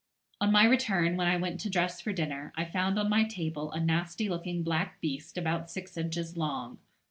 [0.39, 3.71] On my return, when I went to dress for dinner, I found on my table
[3.71, 6.79] a nasty looking black beast about six inches long.